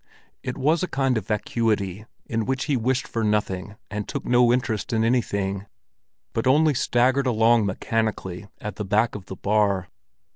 It 0.41 0.57
was 0.57 0.81
a 0.81 0.87
kind 0.87 1.15
of 1.15 1.27
vacuity, 1.27 2.07
in 2.25 2.47
which 2.47 2.63
he 2.65 2.75
wished 2.75 3.07
for 3.07 3.23
nothing 3.23 3.75
and 3.91 4.07
took 4.07 4.25
no 4.25 4.51
interest 4.51 4.93
in 4.93 5.03
anything, 5.03 5.67
but 6.33 6.47
only 6.47 6.73
staggered 6.73 7.27
along 7.27 7.67
mechanically 7.67 8.47
at 8.59 8.77
the 8.77 8.83
back 8.83 9.13
of 9.13 9.27
the 9.27 9.35
bar. 9.35 9.89